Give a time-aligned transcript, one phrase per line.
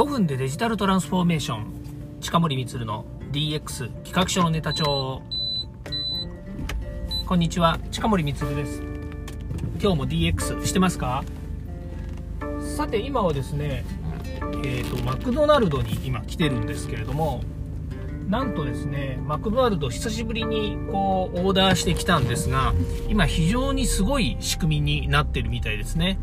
[0.00, 1.66] 5分でデジタルトランスフォーメーション。
[2.22, 5.20] 近森光の DX 企画書のネタ帳。
[7.26, 8.82] こんにちは近森光です。
[9.78, 11.22] 今日も DX してますか？
[12.78, 13.84] さて今はですね
[14.64, 17.42] えーと、マクドナルドに今来てるんですけれども
[18.26, 22.72] なんとですねマクドナルド久しぶりにこうオーダーしてきたんですが
[23.10, 26.18] 今非常にすごい仕組みになってるみたいですね。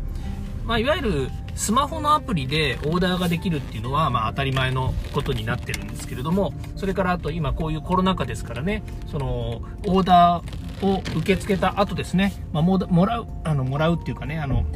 [0.68, 14.66] まあ、いわゆるスマホのアプリでオーダーができるっていうのは、まあ、当たり前のことになってるんですけれども、それからあと今こういうコロナ禍ですからね、その、オーダーを受け付けた後ですね、まあ、もらう、あの、もらうっていうかね、あの、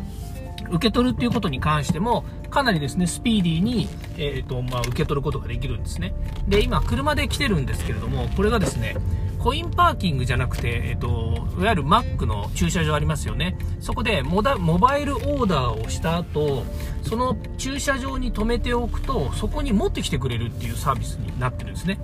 [0.70, 6.14] 受け取るっていうことに関しても、かなりですね、スピーディーに、えっ、ー、と、まあ、受け取ることができるんですね。
[6.48, 8.96] で、今、車で来てるんですけれども、これがですね、
[9.42, 13.56] コインパーキングじゃなくて、えっと、いわゆる Mac の駐車場ありますよね。
[13.80, 16.64] そこでモバイルオーダーをした後、
[17.02, 21.98] その駐車場に止めておくと、そこに持ってきてくれるっていうサービスになってるんですね。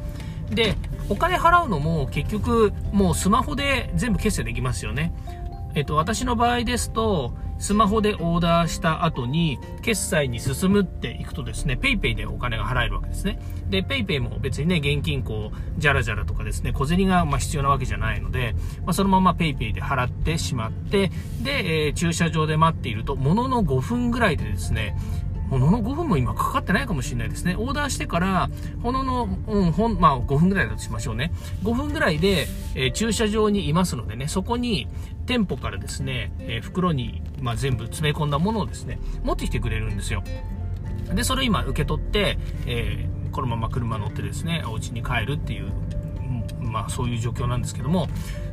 [0.51, 0.75] で、
[1.09, 5.13] お金払うのも結局もうスマホで全部決済できますよね。
[5.77, 13.41] えっと、私の場合ですと、スマホでオーダーした後に、決済に進むっていくとですね、PayPay でお金が払えるわけですね。
[13.69, 21.11] で、PayPay も別にね、現金こう、じゃらじゃらとかですね、小銭がま必要なわけじゃないので、まあ、そのまま PayPay で払ってしまって、
[21.43, 24.97] で、えー、駐車場で待っていると、ものの5分ぐらいでですね、
[25.49, 27.57] ものの5分も今かかってないかもしれないですね。
[27.57, 28.51] オーダーしてから、
[28.83, 31.33] ほのの、うん、ほん、まあ5分ぐらいだとしましょうね。
[31.63, 34.89] 5分ぐらいで、えー、駐車場にいますのでね、そこに
[35.27, 40.23] 店舗からですね、えー、袋に、まあ、全部詰め込んだものをですね、持ってきてくれるんですよ。
[41.15, 45.73] で、それを今受け取って、えー、このまま車乗ってですね、お家に帰るっていう、
[46.61, 48.09] まあそういう状況なんですけども、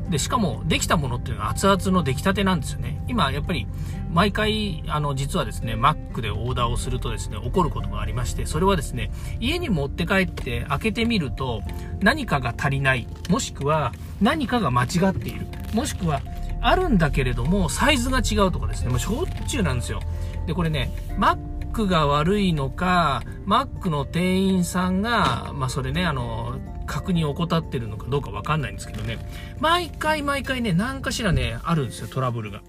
[0.09, 3.04] で、しかも、できたものっていうのは熱々の出来たてなんですよね。
[3.08, 3.67] 今、やっぱり、
[4.12, 11.64] 毎回、あの、実はですね、Mac でオーダーをするとですね、起こることがありまして、それはですね、家に持って帰って開けてみると、
[12.02, 16.22] 何かが足りない、もしくは、何かが間違っている、もしくは、
[16.61, 20.02] あるんだけれども、サイズが違うとかですね、もうしょっちゅうなんですよ。
[20.45, 26.58] で、これね、Mac が悪いのか、Mac の店員さんが、まあ、それね、あの、
[26.95, 29.17] 確認を怠ってるのかどうかわかんないんですけどね、
[29.60, 32.61] 毎回毎回ね、何かしらね、あるんですよ、トラブルが。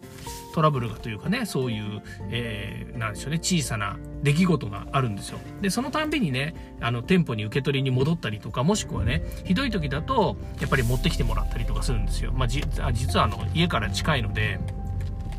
[0.52, 5.38] トラブルがというかね、そういう、えー、なんでしょうね、小さな出来事があるんですよ。
[5.60, 12.32] で、そのたんびにね、あの、店舗に受け取りに戻ったりとか、もしくはね、ひどい時だと、やっぱり持ってきてもらったりとかするんですよ。
[12.32, 14.58] まあ、じ実はあの、家から近いので、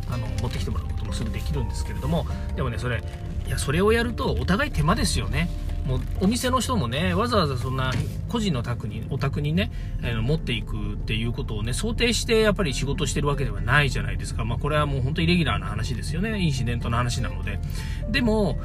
[0.10, 3.04] あの、持ってきてもらうこともすぐできるんですけれども、でもね、それ、
[3.48, 5.50] いや、それをやると、お互い手間ですよね。
[5.88, 7.94] もうお店の人もね、わざわざそんな
[8.28, 9.72] 個人の宅に、お宅にね、
[10.04, 14.44] えー、持っていくっていうことをね、想定してやっぱり仕事してるわけではないじゃないですか。
[14.44, 16.40] まあこれはもう本当イレギュラーな話ですよね。
[16.40, 17.60] インシデントの話なので。
[18.10, 18.60] でも、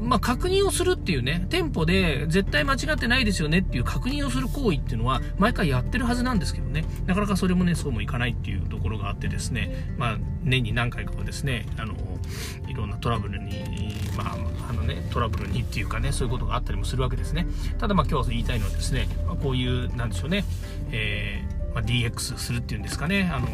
[0.00, 11.94] まあ、確認をするっていうね、店舗で絶対間違ってないですよねっていう確認をする行為っていうのは、毎回やってるはずなんですけどね、なかなかそれもね、そうもいかないっていうところがあってですね、まあ、年に何回かはですね、あの、
[12.68, 17.46] いろんなトラブルに、まあ、あのね、トラブルにっていうかね、そういうことがあったりもするわけですね。
[17.78, 20.44] ただまあ今日は言いたいのはですね、まあ、こういう、なんでしょうね、
[20.92, 23.48] えー、まあ、DX するっていうんですかね、あの、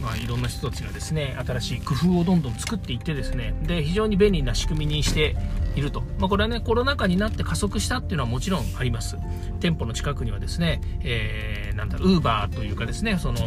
[0.00, 5.36] まあ、いろんな人たちがですね新しい工夫をどんどん作っていってですねで非常に便利な仕組みにして
[5.78, 9.16] いると、まあ、これはねコロナ禍になって加速したっていうのはもちろんあります。
[9.60, 13.40] 店舗の近くにはですね、えー、なんだウーバーというかですねその、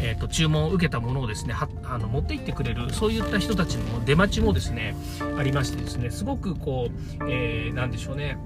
[0.00, 4.94] えーと、注文を受けたものをですねはあの持って行ってくれるそういった人たちの出待ちもですね
[5.36, 8.38] ありましてですねすごくこう、えー、なんでしょうね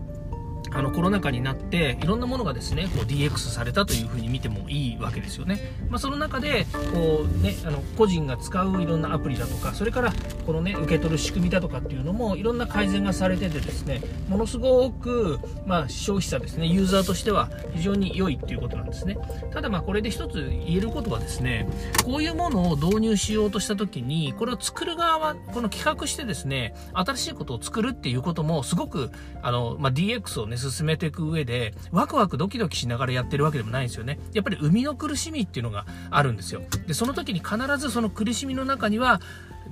[0.75, 10.13] あのコロナ禍になっていろんなものがですねこう DX されたというふうに見てもいいわけですよね、まあ、その中でこう、ね、あの個人が使ういろんなアプリだとかそれから
[10.47, 19.17] このね受け取る仕組みだとかっていうのもいろんな改善がされててですねものすごく、まあ、消費者ですねユーザーとしては非常に良いっていうことなんですね。
[19.53, 21.69] ただまあこれで一つ言えることはですね
[22.05, 29.11] こういうものを導入しようとした時にこれを作る側はこの企画してですね新しいことを作るっていうこともすごく
[29.43, 34.19] あの、まあ、DX をね進めていく上で、ワクワクドキドキしながらやってるわけでもないんですよね。
[34.33, 36.63] やっぱり生みの苦しみっていうのがあるんですよ。
[36.87, 39.21] で、その時に必ずその苦しみの中には、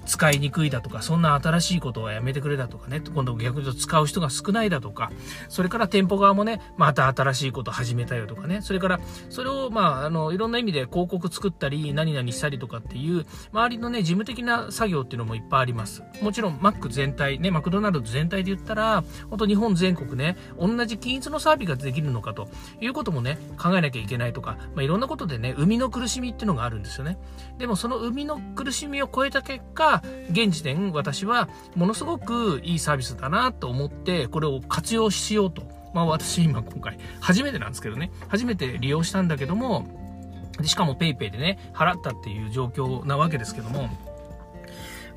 [0.06, 5.10] 使いにくいだとか、そんな新しいことはやめてくれだとかね、今度逆に言うと使う人が少ないだとか、
[5.48, 9.00] それから店舗側もね、また新しいこと始めたよとかね、それから、
[9.31, 16.02] それを、まあ、あの、いろんな意味で広告作ったり、何々したりとかっていう、周りのね、事務的な作業っていうのもいっぱいあります。
[16.20, 22.48] もちろん、マック全体、ね、マクドナルド全体で言ったら、本当日本全国ね、同じ均一のサービスができるのかと
[22.81, 27.19] いうこともね、考えなきゃいけないとか、まあ、いろんなことでね、生みの苦しみっていうのがあるんですよね。
[27.58, 35.62] でも、その生みの苦しみを超えた結果、果、現時点私はものすごくいいサービスだなと思って、これを活用しようと。
[35.94, 39.86] まあ私今今回初めてなんですけどね、初めて利用したんだけども、
[40.62, 43.88] しかも PayPay でね、払ったっていう状況なわけですけども、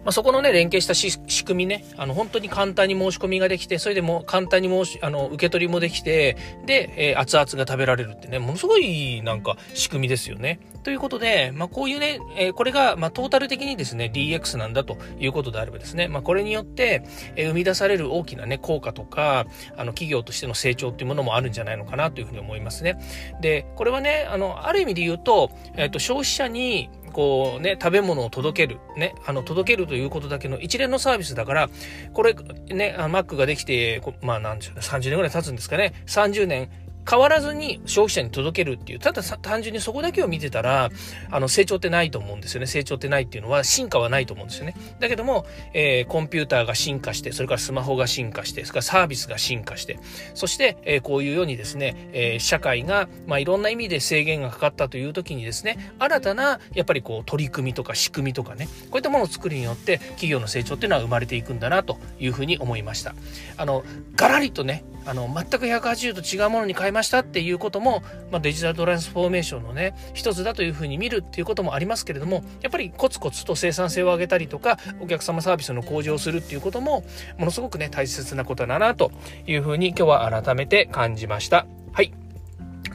[0.04, 10.60] まあ、そこのね、連携した仕組みね、あの、本当に簡単に申し込みができて、それでも簡単に申し、あの、受け取りもできて、で、えー、熱々が食べられるってね、ものすごいなんか仕組みですよね。
[10.84, 17.04] ということで、まあ、こういうね、えー、これが、まあ、トータル的にですね、DX なんだということであればですね、まあ、これによって、
[17.38, 19.46] えー、生み出される大きなね、効果とか、
[19.78, 23.00] あの、企業としての成長っていうものもあるんじゃないのかなというふうに思いますね。
[23.42, 31.69] で、これはね、あの、ある意味で言うと、えっ、と、消費者に、こうね、食べ物を届ける、ね、あの、届けるということだけの一連のサービスだから、
[32.13, 32.36] これ、
[32.69, 36.69] ね、マックができて、まあなんでしょうね、30年ぐらい経つんですかね、30年
[37.10, 40.90] 変わらずに消費者に届けるっていう、ただ単純にそこだけを見てたら、
[41.30, 42.68] あの、成長ってないと思うんですよね。
[42.68, 44.76] 成長ってないっていうのは進化はないと思うんですよね。
[45.00, 50.00] だけども、えー、コンピューターが進化して、それからスマホが進化して、それからサービスが進化して、
[50.34, 63.16] そして、えー、こういうようにですね、えー、社会が、まあ、いろんな意味で制限がかかったという時にですね、新たな、やっぱりこう、取り組みとか仕組みとかね、こういったものを作るによって、企業の成長っていうのは生まれていくんだな、というふうに思いました。
[63.58, 63.84] あの、
[64.16, 77.04] ガラリとね、あの、全く180度違うものに変えましたっていうことも、まあ、デジタルトランスフォーメーションのね、一つだというふうに見るっていうこともありますけれども、やっぱりコツコツと生産性を上げたりとか、お客様サービスの向上をするっていうことも、
[77.38, 79.12] ものすごくね、大切なことだなと
[79.48, 81.66] いうふうに今日は改めて感じました。
[81.92, 82.14] はい。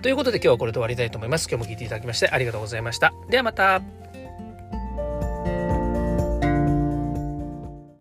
[0.02, 1.48] ということで今日はこれで終わりたいと思います。
[1.48, 3.12] 今日も聞いていただきましてありがとうございました。
[3.28, 3.97] ではまた。